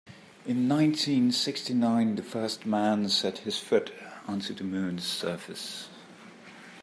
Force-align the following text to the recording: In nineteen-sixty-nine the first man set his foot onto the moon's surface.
In 0.47 0.67
nineteen-sixty-nine 0.67 2.15
the 2.15 2.23
first 2.23 2.65
man 2.65 3.07
set 3.07 3.37
his 3.37 3.59
foot 3.59 3.93
onto 4.27 4.51
the 4.51 4.63
moon's 4.63 5.03
surface. 5.05 5.89